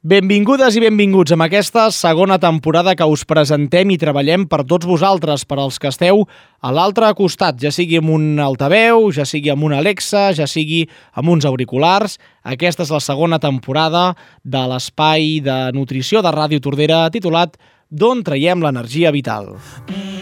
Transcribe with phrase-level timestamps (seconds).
[0.00, 5.42] Benvingudes i benvinguts amb aquesta segona temporada que us presentem i treballem per tots vosaltres,
[5.44, 6.22] per als que esteu
[6.64, 10.86] a l'altre costat, ja sigui amb un altaveu, ja sigui amb una Alexa, ja sigui
[11.12, 12.16] amb uns auriculars.
[12.40, 17.60] Aquesta és la segona temporada de l'espai de nutrició de Ràdio Tordera titulat
[17.90, 19.58] D'on traiem l'energia vital.
[19.90, 20.19] You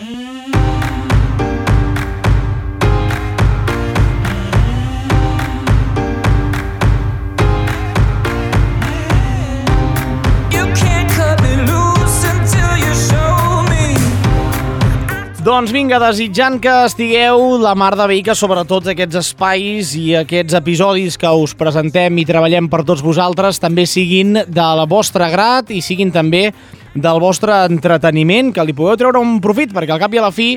[15.49, 21.17] Doncs vinga, desitjant que estigueu la mar de bé sobretot aquests espais i aquests episodis
[21.17, 25.81] que us presentem i treballem per tots vosaltres també siguin de la vostra grat i
[25.81, 26.51] siguin també
[26.93, 30.35] del vostre entreteniment, que li podeu treure un profit, perquè al cap i a la
[30.37, 30.51] fi,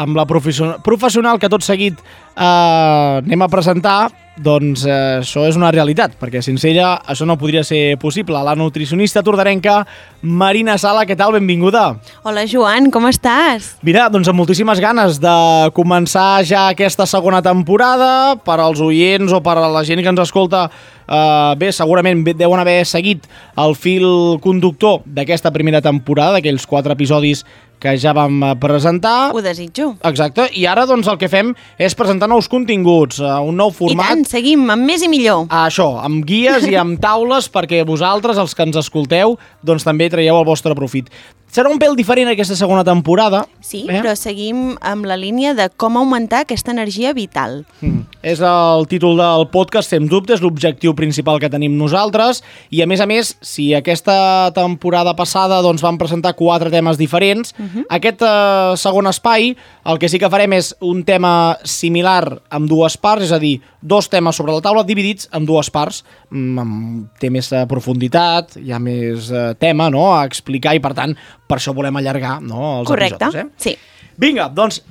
[0.00, 4.08] amb la profession- professional que tot seguit eh, anem a presentar,
[4.42, 8.38] doncs eh, això és una realitat, perquè sense ella això no podria ser possible.
[8.44, 9.80] La nutricionista tordarenca
[10.22, 11.34] Marina Sala, què tal?
[11.36, 11.86] Benvinguda.
[12.22, 13.74] Hola Joan, com estàs?
[13.86, 15.38] Mira, doncs amb moltíssimes ganes de
[15.76, 20.24] començar ja aquesta segona temporada per als oients o per a la gent que ens
[20.28, 20.68] escolta
[21.08, 23.22] Uh, bé, segurament deuen haver seguit
[23.56, 27.46] el fil conductor d'aquesta primera temporada, d'aquells quatre episodis
[27.80, 29.30] que ja vam eh, presentar.
[29.34, 29.92] Ho desitjo.
[30.08, 33.76] Exacte, i ara doncs el que fem és presentar nous continguts, uh, un nou I
[33.78, 34.12] format.
[34.12, 35.46] tant, seguim, amb més i millor.
[35.48, 40.10] a això, amb guies i amb taules perquè vosaltres, els que ens escolteu, doncs també
[40.10, 41.10] traieu el vostre profit.
[41.48, 43.46] Serà un pèl diferent aquesta segona temporada.
[43.64, 44.02] Sí, eh?
[44.02, 47.62] però seguim amb la línia de com augmentar aquesta energia vital.
[47.80, 48.04] Mm.
[48.28, 52.42] És el títol del podcast, sens dubte, és l'objectiu principal que tenim nosaltres
[52.74, 57.54] i a més a més, si aquesta temporada passada doncs, vam presentar quatre temes diferents,
[57.56, 57.84] uh -huh.
[57.88, 62.96] aquest eh, segon espai el que sí que farem és un tema similar amb dues
[62.96, 67.30] parts, és a dir, dos temes sobre la taula dividits en dues parts, mm, té
[67.30, 70.14] més eh, profunditat, hi ha més eh, tema no?
[70.14, 71.16] a explicar i per tant
[71.48, 73.48] per això volem allargar no, els Correcte, episodis.
[73.48, 73.72] Eh?
[73.72, 74.14] sí.
[74.18, 74.82] Vinga, doncs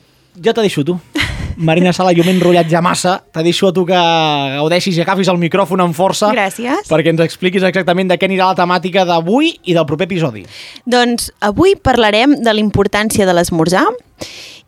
[0.41, 0.97] ja te deixo tu.
[1.57, 3.15] Marina Sala, jo m'he enrotllat ja massa.
[3.33, 6.29] Te deixo a tu que gaudeixis i agafis el micròfon amb força.
[6.35, 6.85] Gràcies.
[6.89, 10.45] Perquè ens expliquis exactament de què anirà la temàtica d'avui i del proper episodi.
[10.85, 13.87] Doncs avui parlarem de la importància de l'esmorzar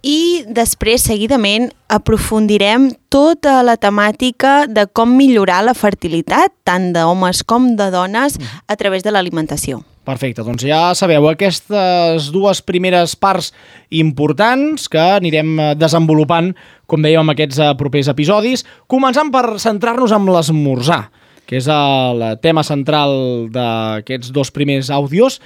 [0.01, 7.73] i després, seguidament, aprofundirem tota la temàtica de com millorar la fertilitat, tant d'homes com
[7.77, 9.83] de dones, a través de l'alimentació.
[10.07, 13.51] Perfecte, doncs ja sabeu, aquestes dues primeres parts
[13.93, 16.53] importants que anirem eh, desenvolupant,
[16.89, 21.03] com dèiem, en aquests eh, propers episodis, començant per centrar-nos en l'esmorzar,
[21.49, 25.39] que és el tema central d'aquests dos primers àudios.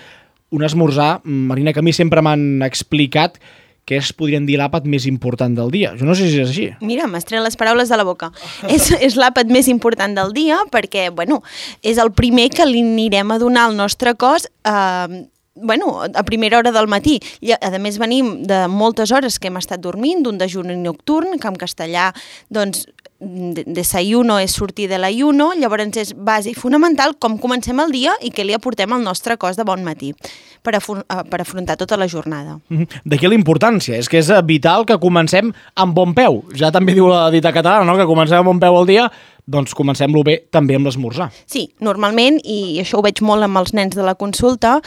[0.53, 3.39] Un esmorzar, Marina, que a mi sempre m'han explicat
[3.85, 5.93] que és, podrien dir, l'àpat més important del dia.
[5.99, 6.69] Jo no sé si és així.
[6.81, 8.31] Mira, m'has tret les paraules de la boca.
[8.71, 11.41] és és l'àpat més important del dia perquè, bueno,
[11.83, 15.23] és el primer que li anirem a donar al nostre cos eh,
[15.55, 17.19] bueno, a primera hora del matí.
[17.41, 21.49] I, a més, venim de moltes hores que hem estat dormint, d'un dejuni nocturn, que
[21.49, 22.09] en castellà,
[22.49, 22.87] doncs,
[23.23, 28.31] desayuno és sortir de l'ayuno, llavors és base i fonamental com comencem el dia i
[28.31, 30.11] què li aportem al nostre cos de bon matí
[30.63, 32.59] per, afron eh, per afrontar tota la jornada.
[32.69, 33.03] Mhm.
[33.05, 36.43] D'aquí la importància, és que és vital que comencem amb bon peu.
[36.55, 39.11] Ja també diu la dita catalana, no?, que comencem amb bon peu al dia,
[39.45, 41.29] doncs comencem-lo bé també amb l'esmorzar.
[41.49, 44.77] Sí, normalment, i això ho veig molt amb els nens de la consulta,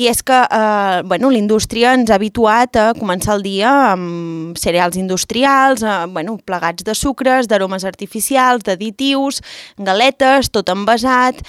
[0.00, 4.56] i és que eh, bueno, la indústria ens ha habituat a començar el dia amb
[4.60, 9.42] cereals industrials, eh, bueno, plegats de sucres, d'aromes artificials, d'additius,
[9.76, 11.44] galetes, tot envasat,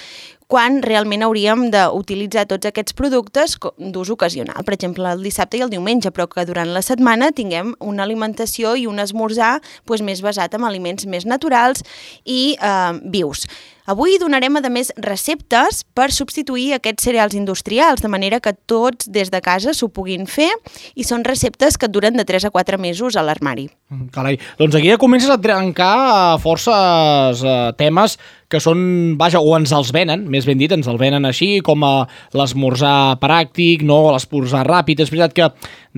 [0.48, 5.72] quan realment hauríem d'utilitzar tots aquests productes d'ús ocasional, per exemple el dissabte i el
[5.72, 10.56] diumenge, però que durant la setmana tinguem una alimentació i un esmorzar doncs, més basat
[10.56, 11.84] en aliments més naturals
[12.24, 13.44] i eh, vius.
[13.88, 19.30] Avui donarem, a més, receptes per substituir aquests cereals industrials, de manera que tots des
[19.32, 20.50] de casa s'ho puguin fer
[20.92, 23.70] i són receptes que duren de 3 a 4 mesos a l'armari.
[23.88, 28.80] Mm, Carai, doncs aquí ja comences a trencar eh, forces eh, temes que són,
[29.20, 31.92] vaja, o ens els venen, més ben dit, ens el venen així, com a
[32.36, 35.02] l'esmorzar pràctic, no, l'esmorzar ràpid.
[35.04, 35.48] És veritat que,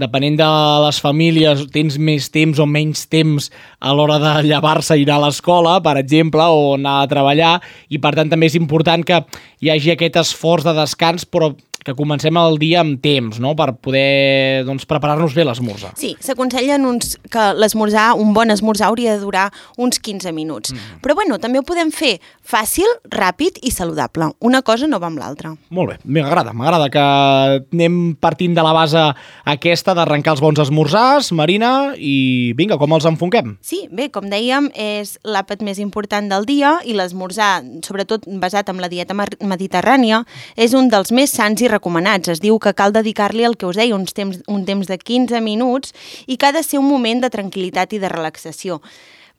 [0.02, 0.48] depenent de
[0.86, 5.24] les famílies, tens més temps o menys temps a l'hora de llevar-se i anar a
[5.28, 7.52] l'escola, per exemple, o anar a treballar,
[7.88, 9.22] i per tant també és important que
[9.60, 11.54] hi hagi aquest esforç de descans, però
[11.84, 15.94] que comencem el dia amb temps, no?, per poder doncs, preparar-nos bé l'esmorzar.
[16.00, 19.48] Sí, s'aconsellen uns, que l'esmorzar, un bon esmorzar hauria de durar
[19.80, 20.74] uns 15 minuts.
[20.74, 21.00] Mm.
[21.04, 24.30] Però bueno, també ho podem fer fàcil, ràpid i saludable.
[24.44, 25.54] Una cosa no va amb l'altra.
[25.72, 29.06] Molt bé, m'agrada, m'agrada que anem partint de la base
[29.48, 33.56] aquesta d'arrencar els bons esmorzars, Marina, i vinga, com els enfonquem?
[33.64, 38.82] Sí, bé, com dèiem, és l'àpat més important del dia i l'esmorzar, sobretot basat en
[38.82, 40.24] la dieta mediterrània,
[40.56, 42.28] és un dels més sants i recomanats.
[42.34, 45.40] Es diu que cal dedicar-li el que us deia, uns temps, un temps de 15
[45.44, 45.94] minuts
[46.26, 48.80] i que ha de ser un moment de tranquil·litat i de relaxació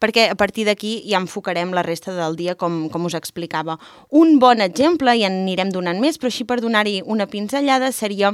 [0.01, 3.77] perquè a partir d'aquí ja enfocarem la resta del dia com, com us explicava.
[4.09, 8.33] Un bon exemple, i en anirem donant més, però així per donar-hi una pinzellada, seria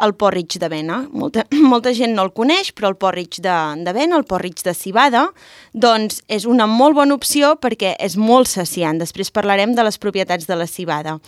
[0.00, 1.00] el porridge d'avena.
[1.12, 5.26] Molta, molta gent no el coneix, però el porridge d'avena, el porridge de cibada,
[5.72, 9.00] doncs és una molt bona opció perquè és molt saciant.
[9.02, 11.18] Després parlarem de les propietats de la cibada.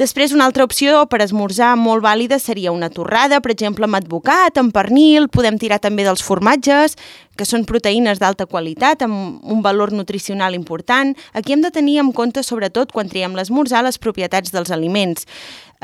[0.00, 4.58] Després, una altra opció per esmorzar molt vàlida seria una torrada, per exemple, amb advocat,
[4.58, 6.96] amb pernil, podem tirar també dels formatges,
[7.36, 11.12] que són proteïnes d'alta qualitat, amb un valor nutricional important.
[11.36, 15.28] Aquí hem de tenir en compte, sobretot, quan triem l'esmorzar, les propietats dels aliments.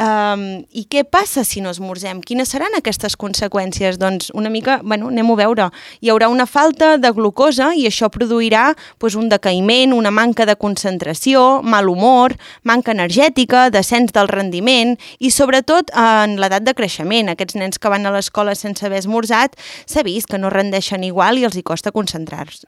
[0.00, 2.22] Um, I què passa si no esmorzem?
[2.24, 3.98] Quines seran aquestes conseqüències?
[4.00, 5.68] Doncs una mica, bueno, anem a veure.
[6.00, 10.56] Hi haurà una falta de glucosa i això produirà doncs, un decaïment, una manca de
[10.56, 17.28] concentració, mal humor, manca energètica, descens del rendiment i sobretot en l'edat de creixement.
[17.28, 21.38] Aquests nens que van a l'escola sense haver esmorzat s'ha vist que no rendeixen igual
[21.38, 22.66] i els hi costa concentrar-se.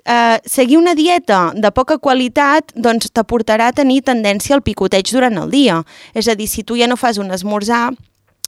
[0.00, 5.36] Uh, seguir una dieta de poca qualitat doncs t'aportarà a tenir tendència al picoteig durant
[5.42, 5.82] el dia.
[6.14, 7.90] És a dir, si tu ja no fas un esmorzar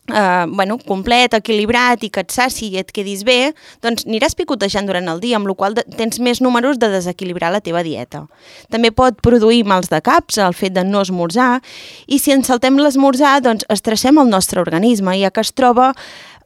[0.09, 3.53] eh, bueno, complet, equilibrat i que et saci i et quedis bé,
[3.85, 7.63] doncs aniràs picotejant durant el dia, amb la qual tens més números de desequilibrar la
[7.65, 8.25] teva dieta.
[8.73, 11.61] També pot produir mals de caps el fet de no esmorzar
[12.07, 15.93] i si ens saltem l'esmorzar, doncs estressem el nostre organisme, ja que es troba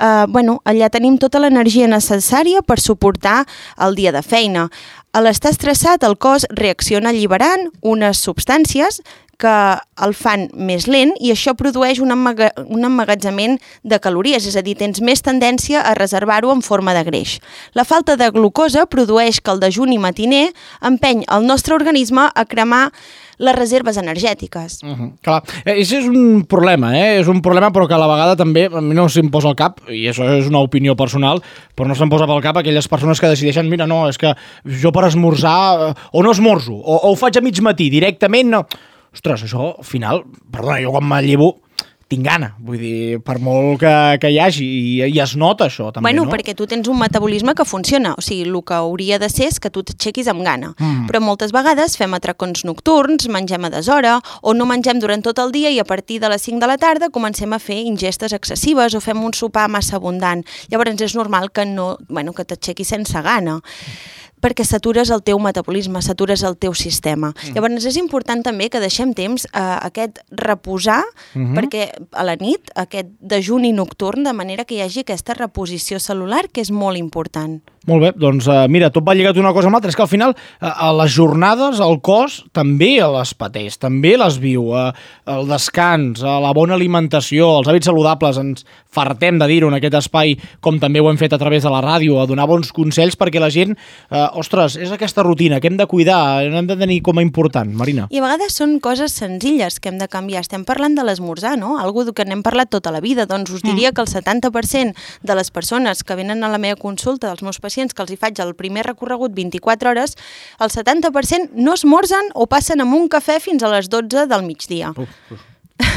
[0.01, 3.45] eh, bueno, allà tenim tota l'energia necessària per suportar
[3.79, 4.69] el dia de feina.
[5.17, 9.01] A l'estar estressat, el cos reacciona alliberant unes substàncies
[9.41, 9.55] que
[10.05, 14.63] el fan més lent i això produeix un, emmaga un emmagatzament de calories, és a
[14.65, 17.37] dir, tens més tendència a reservar-ho en forma de greix.
[17.77, 20.49] La falta de glucosa produeix que el dejuni matiner
[20.81, 22.91] empeny el nostre organisme a cremar
[23.39, 24.81] les reserves energètiques.
[24.83, 25.13] Uh -huh.
[25.23, 27.21] Clar, eh, això és un problema, eh?
[27.21, 29.57] És un problema però que a la vegada també a mi no se'm posa al
[29.57, 31.43] cap, i això és una opinió personal,
[31.75, 34.35] però no se'm posa pel cap aquelles persones que decideixen, mira, no, és que
[34.65, 38.51] jo per esmorzar, eh, o no esmorzo, o, o ho faig a mig matí, directament
[38.51, 38.67] no...
[39.13, 41.66] Ostres, això, al final, perdona, jo quan me llevo
[42.07, 43.93] tinc gana, vull dir, per molt que,
[44.23, 46.31] que hi hagi, i, i es nota això també, bueno, no?
[46.31, 49.59] perquè tu tens un metabolisme que funciona, o sigui, el que hauria de ser és
[49.63, 50.71] que tu t'aixequis amb gana.
[50.79, 51.09] Mm.
[51.11, 55.51] Però moltes vegades fem atracons nocturns, mengem a deshora, o no mengem durant tot el
[55.57, 58.95] dia i a partir de les 5 de la tarda comencem a fer ingestes excessives
[58.95, 60.47] o fem un sopar massa abundant.
[60.71, 63.59] Llavors és normal que no, bueno, que t'aixequis sense gana
[64.47, 67.33] perquè satures el teu metabolisme, satures el teu sistema.
[67.35, 67.57] Mm.
[67.57, 71.03] Llavors és important també que deixem temps a aquest reposar,
[71.35, 71.57] mm -hmm.
[71.59, 76.49] perquè a la nit, aquest dejuni nocturn, de manera que hi hagi aquesta reposició celular,
[76.53, 77.61] que és molt important.
[77.87, 79.93] Molt bé, doncs uh, mira, tot va lligat una cosa amb l'altra.
[79.93, 84.41] És que al final, uh, a les jornades, el cos també les pateix, també les
[84.43, 84.73] viu.
[84.75, 84.91] Uh,
[85.31, 88.67] el descans, uh, la bona alimentació, els hàbits saludables, ens
[88.97, 90.35] fartem de dir-ho en aquest espai,
[90.65, 93.43] com també ho hem fet a través de la ràdio, a donar bons consells perquè
[93.43, 93.77] la gent,
[94.11, 97.71] uh, ostres, és aquesta rutina que hem de cuidar, hem de tenir com a important,
[97.77, 98.09] Marina.
[98.11, 100.43] I a vegades són coses senzilles que hem de canviar.
[100.43, 101.77] Estem parlant de l'esmorzar, no?
[101.83, 103.29] Algo que n'hem parlat tota la vida.
[103.31, 107.29] Doncs us diria que el 70% de les persones que venen a la meva consulta,
[107.31, 110.17] dels meus pacients, que els hi faig el primer recorregut 24 hores,
[110.61, 114.95] el 70% no esmorzen o passen amb un cafè fins a les 12 del migdia.
[114.97, 115.45] Uf, uf.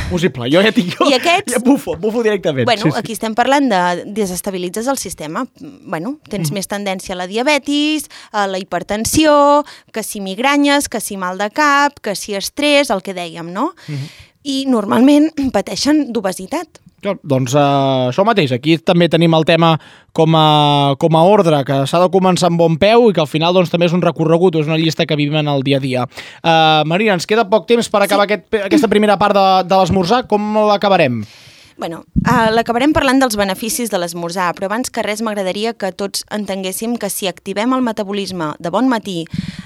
[0.10, 0.92] Possible, jo ja tinc...
[0.98, 2.66] Jo, I aquests- Ja bufo, bufo directament.
[2.66, 2.98] Bueno, sí, sí.
[2.98, 5.46] aquí estem parlant de desestabilitzes el sistema.
[5.60, 6.58] Bueno, tens mm.
[6.58, 9.64] més tendència a la diabetis, a la hipertensió,
[9.94, 13.74] que si migranyes, que si mal de cap, que si estrès, el que dèiem, no?
[13.88, 14.10] Mm -hmm.
[14.44, 16.82] I normalment pateixen d'obesitat.
[17.00, 19.74] Doncs uh, això mateix, aquí també tenim el tema
[20.16, 23.30] com a, com a ordre, que s'ha de començar amb bon peu i que al
[23.32, 25.84] final doncs, també és un recorregut, és una llista que vivim en el dia a
[25.84, 26.08] dia.
[26.44, 28.36] Uh, Marina, ens queda poc temps per acabar sí.
[28.36, 31.24] aquest, aquesta primera part de, de l'esmorzar, com l'acabarem?
[31.80, 36.26] Bueno, uh, l'acabarem parlant dels beneficis de l'esmorzar, però abans que res m'agradaria que tots
[36.36, 39.22] entenguéssim que si activem el metabolisme de bon matí,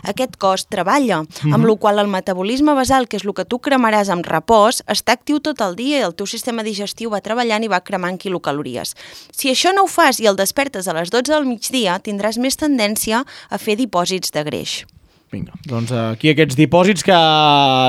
[0.05, 1.55] aquest cos treballa, mm -hmm.
[1.55, 5.13] amb la qual el metabolisme basal, que és el que tu cremaràs amb repòs, està
[5.13, 8.95] actiu tot el dia i el teu sistema digestiu va treballant i va cremant quilocalories.
[9.31, 12.55] Si això no ho fas i el despertes a les 12 del migdia, tindràs més
[12.55, 14.85] tendència a fer dipòsits de greix.
[15.33, 17.17] Vinga, doncs aquí aquests dipòsits que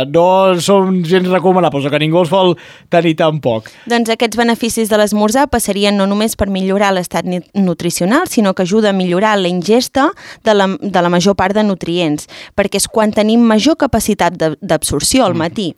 [0.09, 0.29] no
[0.65, 2.55] són gens recomanables o que ningú els vol
[2.89, 3.67] tenir tampoc.
[3.91, 8.95] Doncs aquests beneficis de l'esmorzar passarien no només per millorar l'estat nutricional, sinó que ajuda
[8.95, 10.07] a millorar la ingesta
[10.45, 15.27] de la, de la major part de nutrients, perquè és quan tenim major capacitat d'absorció
[15.27, 15.75] al matí.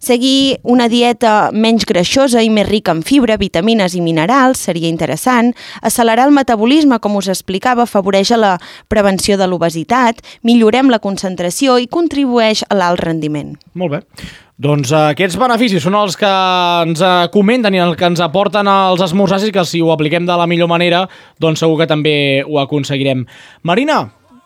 [0.00, 5.52] Seguir una dieta menys greixosa i més rica en fibra, vitamines i minerals seria interessant.
[5.82, 8.56] Accelerar el metabolisme, com us explicava, afavoreix a la
[8.88, 13.56] prevenció de l'obesitat, millorem la concentració i contribueix a l'alt rendiment.
[13.74, 14.00] Molt bé.
[14.60, 16.30] Doncs eh, aquests beneficis són els que
[16.84, 20.28] ens eh, comenten i el que ens aporten els esmorzars i que si ho apliquem
[20.28, 21.06] de la millor manera,
[21.40, 22.14] doncs segur que també
[22.44, 23.24] ho aconseguirem.
[23.64, 24.02] Marina,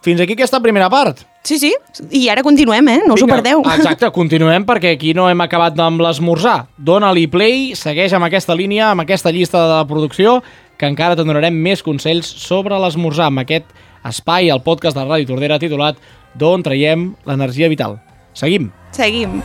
[0.07, 1.25] fins aquí aquesta primera part.
[1.45, 1.73] Sí, sí,
[2.15, 3.01] i ara continuem, eh?
[3.09, 3.65] No us ho perdeu.
[3.75, 6.61] Exacte, continuem perquè aquí no hem acabat amb l'esmorzar.
[6.79, 10.39] Dóna-li play, segueix amb aquesta línia, amb aquesta llista de producció,
[10.79, 13.67] que encara te'n donarem més consells sobre l'esmorzar amb aquest
[14.05, 16.01] espai, el podcast de Ràdio Tordera titulat
[16.35, 18.01] D'on traiem l'energia vital.
[18.35, 18.73] Seguim.
[18.95, 19.41] Seguim.